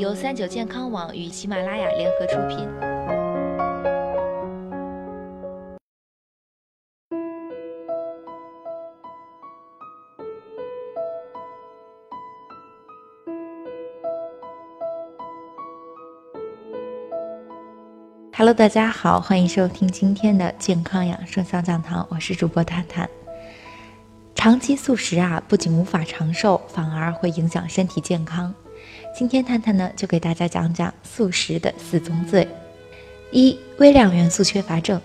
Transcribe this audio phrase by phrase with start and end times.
[0.00, 2.66] 由三九健康网与喜马拉雅联合出品。
[18.34, 23.06] Hello，大家好，欢迎收听今天的健康养生小讲堂，我是主播探探。
[24.34, 28.54] 长期素食啊，不仅无法长寿，反而会影响身体健康。
[29.20, 32.48] 今天探探呢，就给大家讲讲素食的四宗罪。
[33.30, 34.98] 一、微量元素缺乏症。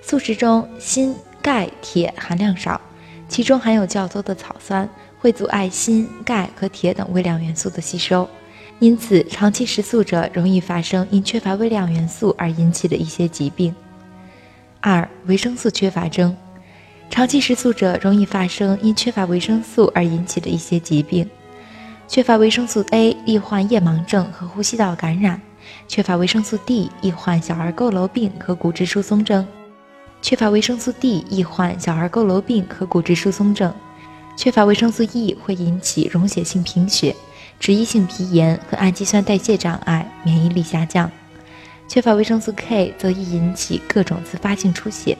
[0.00, 2.80] 素食中锌、钙、铁含量少，
[3.28, 8.30] 其中含有较多的草酸，会阻碍锌、钙和铁等微量元素的吸收，
[8.78, 13.74] 因此长期食素者容易发生因缺乏微量元素而引起的一些疾病。
[14.80, 16.36] 二、维生素缺乏症。
[17.10, 21.28] 长期食素者容易发生因缺乏维生素而引起的一些疾病，
[22.14, 25.36] 缺乏维生素 A 易患夜盲症和呼吸道感染；
[25.88, 29.44] 缺乏维生素 D 易患小儿佝偻病和骨质疏松症；
[30.22, 33.68] 缺乏维生素 D 易患小儿佝偻病和骨质疏松症；
[34.36, 37.12] 缺乏维生素 E 会引起溶血性贫血、
[37.58, 41.10] 脂溢性皮炎和氨基酸代谢障碍、免疫力下降；
[41.88, 45.18] 缺乏维生素 K 则易引起各种自发性出血。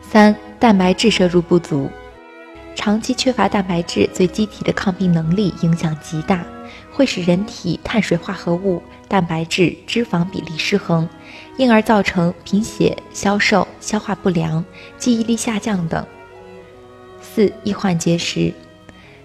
[0.00, 1.90] 三、蛋白质摄入不足，
[2.78, 6.44] 长期缺乏蛋白质对机体的抗病能力影响极大，
[6.92, 11.06] 会使人体碳水化合物、蛋白质、脂肪比例失衡，
[11.56, 14.64] 因而造成贫血、消瘦、消化不良、
[14.96, 16.06] 记忆力下降等。
[17.20, 18.54] 四、易患结石，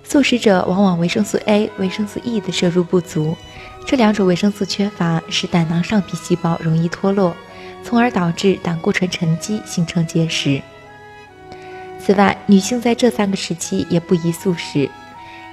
[0.04, 3.38] 素食者往往维生素 A、维生素 E 的摄入不足，
[3.86, 7.36] 这两种维生素缺乏，使胆囊上皮细胞容易脱落，
[7.84, 10.60] 从而导致胆固醇沉积，形成结石。
[12.06, 14.90] 此外，女性在这三个时期也不宜素食：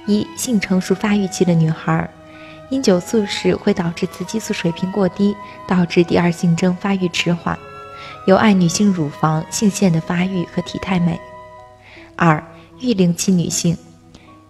[0.05, 2.09] 一、性成熟发育期的女孩，
[2.69, 5.33] 因久素食会导致雌激素水平过低，
[5.65, 7.57] 导致第二性征发育迟缓，
[8.27, 11.13] 有碍女性乳房、性腺的发育和体态美；
[12.17, 12.43] 二、
[12.81, 13.77] 育龄期女性，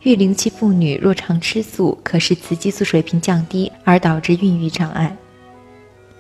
[0.02, 5.16] 育龄期妇女若常吃素，可使雌激素水平降低，而导致孕育障碍；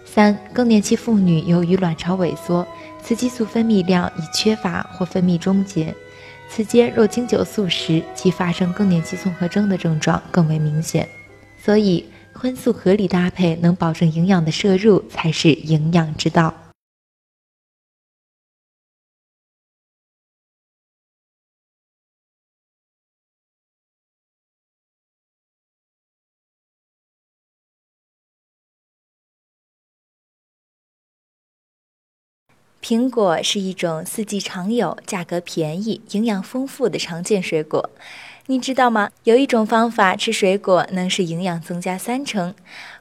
[0.05, 2.67] 三、更年期妇女由于卵巢萎缩。
[3.03, 5.91] 雌激素分泌量已缺乏或分泌终结，
[6.47, 11.09] 此间若经久素食，其发生更年期综合征的症状更为明显。
[11.63, 16.53] 所以，荤素合理搭配，能保证营养的摄入，才是营养之道。
[32.83, 37.89] 苹果是一种四季常有、价格便宜、营养丰富的常见水果。
[38.47, 39.11] 你知道吗？
[39.23, 42.53] 有一种方法吃水果能使营养增加三成。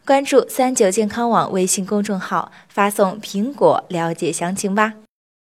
[0.05, 4.95] 关注三九健康网微信公众号，发送“苹果”了解详情吧。